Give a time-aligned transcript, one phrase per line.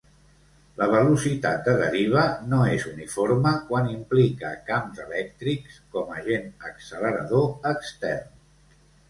[0.77, 8.35] La velocitat de deriva no és uniforme quan implica camps elèctrics com agent accelerador extern.